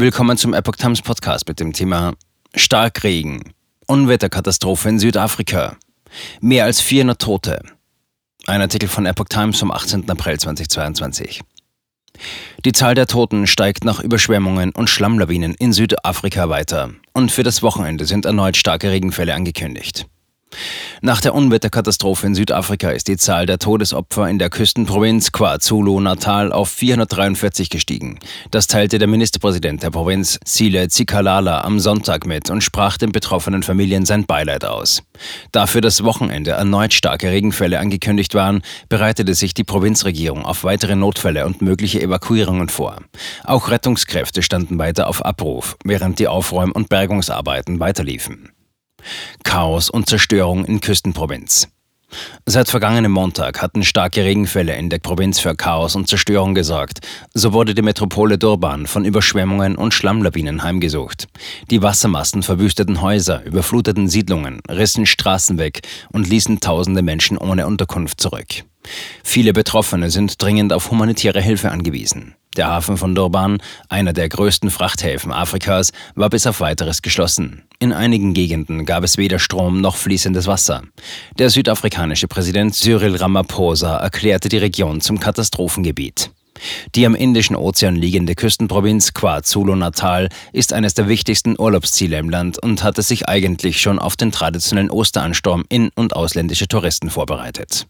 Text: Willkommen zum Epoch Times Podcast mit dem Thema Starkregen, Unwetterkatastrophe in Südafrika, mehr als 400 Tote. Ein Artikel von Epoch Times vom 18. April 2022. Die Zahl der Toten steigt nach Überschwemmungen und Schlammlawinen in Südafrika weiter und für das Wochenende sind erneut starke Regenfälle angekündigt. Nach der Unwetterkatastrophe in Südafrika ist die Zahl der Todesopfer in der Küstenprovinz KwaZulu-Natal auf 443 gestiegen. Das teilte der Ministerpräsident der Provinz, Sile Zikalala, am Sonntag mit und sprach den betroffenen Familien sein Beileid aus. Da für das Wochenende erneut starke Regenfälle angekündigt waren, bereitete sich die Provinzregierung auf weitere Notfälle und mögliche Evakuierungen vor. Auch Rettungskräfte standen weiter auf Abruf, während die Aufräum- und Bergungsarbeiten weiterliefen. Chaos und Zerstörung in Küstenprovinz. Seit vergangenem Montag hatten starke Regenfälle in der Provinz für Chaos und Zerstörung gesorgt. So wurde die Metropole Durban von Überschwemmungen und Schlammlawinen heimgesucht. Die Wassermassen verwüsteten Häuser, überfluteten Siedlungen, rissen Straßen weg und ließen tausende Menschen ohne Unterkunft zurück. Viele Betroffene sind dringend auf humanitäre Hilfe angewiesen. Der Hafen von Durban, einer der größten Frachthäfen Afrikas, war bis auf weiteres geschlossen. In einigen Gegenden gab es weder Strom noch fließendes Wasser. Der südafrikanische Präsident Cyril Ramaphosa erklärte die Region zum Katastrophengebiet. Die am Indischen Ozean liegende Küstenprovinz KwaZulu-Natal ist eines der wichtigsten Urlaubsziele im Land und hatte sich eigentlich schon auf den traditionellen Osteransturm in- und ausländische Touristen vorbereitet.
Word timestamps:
Willkommen 0.00 0.38
zum 0.38 0.54
Epoch 0.54 0.76
Times 0.76 1.02
Podcast 1.02 1.48
mit 1.48 1.58
dem 1.58 1.72
Thema 1.72 2.14
Starkregen, 2.54 3.52
Unwetterkatastrophe 3.88 4.90
in 4.90 5.00
Südafrika, 5.00 5.76
mehr 6.40 6.66
als 6.66 6.80
400 6.80 7.20
Tote. 7.20 7.62
Ein 8.46 8.60
Artikel 8.60 8.88
von 8.88 9.06
Epoch 9.06 9.26
Times 9.28 9.58
vom 9.58 9.72
18. 9.72 10.08
April 10.08 10.38
2022. 10.38 11.40
Die 12.64 12.70
Zahl 12.70 12.94
der 12.94 13.08
Toten 13.08 13.48
steigt 13.48 13.84
nach 13.84 13.98
Überschwemmungen 13.98 14.70
und 14.70 14.88
Schlammlawinen 14.88 15.54
in 15.54 15.72
Südafrika 15.72 16.48
weiter 16.48 16.90
und 17.12 17.32
für 17.32 17.42
das 17.42 17.64
Wochenende 17.64 18.04
sind 18.04 18.24
erneut 18.24 18.56
starke 18.56 18.92
Regenfälle 18.92 19.34
angekündigt. 19.34 20.06
Nach 21.00 21.20
der 21.20 21.34
Unwetterkatastrophe 21.34 22.26
in 22.26 22.34
Südafrika 22.34 22.90
ist 22.90 23.08
die 23.08 23.16
Zahl 23.16 23.46
der 23.46 23.58
Todesopfer 23.58 24.28
in 24.28 24.38
der 24.38 24.50
Küstenprovinz 24.50 25.30
KwaZulu-Natal 25.32 26.52
auf 26.52 26.70
443 26.70 27.70
gestiegen. 27.70 28.18
Das 28.50 28.66
teilte 28.66 28.98
der 28.98 29.08
Ministerpräsident 29.08 29.82
der 29.82 29.90
Provinz, 29.90 30.40
Sile 30.44 30.88
Zikalala, 30.88 31.60
am 31.60 31.78
Sonntag 31.78 32.26
mit 32.26 32.50
und 32.50 32.62
sprach 32.62 32.96
den 32.96 33.12
betroffenen 33.12 33.62
Familien 33.62 34.06
sein 34.06 34.26
Beileid 34.26 34.64
aus. 34.64 35.02
Da 35.52 35.66
für 35.66 35.80
das 35.80 36.02
Wochenende 36.02 36.52
erneut 36.52 36.92
starke 36.92 37.30
Regenfälle 37.30 37.78
angekündigt 37.78 38.34
waren, 38.34 38.62
bereitete 38.88 39.34
sich 39.34 39.54
die 39.54 39.64
Provinzregierung 39.64 40.44
auf 40.44 40.64
weitere 40.64 40.96
Notfälle 40.96 41.46
und 41.46 41.62
mögliche 41.62 42.00
Evakuierungen 42.00 42.68
vor. 42.68 42.98
Auch 43.44 43.70
Rettungskräfte 43.70 44.42
standen 44.42 44.78
weiter 44.78 45.06
auf 45.06 45.24
Abruf, 45.24 45.76
während 45.84 46.18
die 46.18 46.28
Aufräum- 46.28 46.72
und 46.72 46.88
Bergungsarbeiten 46.88 47.78
weiterliefen. 47.80 48.50
Chaos 49.44 49.90
und 49.90 50.08
Zerstörung 50.08 50.64
in 50.64 50.80
Küstenprovinz. 50.80 51.68
Seit 52.46 52.68
vergangenem 52.68 53.12
Montag 53.12 53.60
hatten 53.60 53.84
starke 53.84 54.24
Regenfälle 54.24 54.74
in 54.76 54.88
der 54.88 54.98
Provinz 54.98 55.40
für 55.40 55.54
Chaos 55.54 55.94
und 55.94 56.08
Zerstörung 56.08 56.54
gesorgt. 56.54 57.00
So 57.34 57.52
wurde 57.52 57.74
die 57.74 57.82
Metropole 57.82 58.38
Durban 58.38 58.86
von 58.86 59.04
Überschwemmungen 59.04 59.76
und 59.76 59.92
Schlammlawinen 59.92 60.62
heimgesucht. 60.62 61.28
Die 61.70 61.82
Wassermassen 61.82 62.42
verwüsteten 62.42 63.02
Häuser, 63.02 63.44
überfluteten 63.44 64.08
Siedlungen, 64.08 64.60
rissen 64.70 65.04
Straßen 65.04 65.58
weg 65.58 65.82
und 66.10 66.28
ließen 66.28 66.60
tausende 66.60 67.02
Menschen 67.02 67.36
ohne 67.36 67.66
Unterkunft 67.66 68.20
zurück. 68.20 68.64
Viele 69.22 69.52
Betroffene 69.52 70.10
sind 70.10 70.40
dringend 70.40 70.72
auf 70.72 70.90
humanitäre 70.90 71.42
Hilfe 71.42 71.70
angewiesen. 71.70 72.34
Der 72.56 72.68
Hafen 72.68 72.96
von 72.96 73.14
Durban, 73.14 73.58
einer 73.90 74.14
der 74.14 74.30
größten 74.30 74.70
Frachthäfen 74.70 75.30
Afrikas, 75.30 75.92
war 76.14 76.30
bis 76.30 76.46
auf 76.46 76.60
weiteres 76.60 77.02
geschlossen. 77.02 77.67
In 77.80 77.92
einigen 77.92 78.34
Gegenden 78.34 78.84
gab 78.86 79.04
es 79.04 79.18
weder 79.18 79.38
Strom 79.38 79.80
noch 79.80 79.94
fließendes 79.94 80.48
Wasser. 80.48 80.82
Der 81.38 81.48
südafrikanische 81.48 82.26
Präsident 82.26 82.74
Cyril 82.74 83.14
Ramaphosa 83.14 83.98
erklärte 83.98 84.48
die 84.48 84.56
Region 84.56 85.00
zum 85.00 85.20
Katastrophengebiet. 85.20 86.32
Die 86.96 87.06
am 87.06 87.14
Indischen 87.14 87.54
Ozean 87.54 87.94
liegende 87.94 88.34
Küstenprovinz 88.34 89.14
KwaZulu-Natal 89.14 90.28
ist 90.52 90.72
eines 90.72 90.94
der 90.94 91.06
wichtigsten 91.06 91.54
Urlaubsziele 91.56 92.18
im 92.18 92.30
Land 92.30 92.60
und 92.60 92.82
hatte 92.82 93.02
sich 93.02 93.28
eigentlich 93.28 93.80
schon 93.80 94.00
auf 94.00 94.16
den 94.16 94.32
traditionellen 94.32 94.90
Osteransturm 94.90 95.64
in- 95.68 95.92
und 95.94 96.16
ausländische 96.16 96.66
Touristen 96.66 97.10
vorbereitet. 97.10 97.86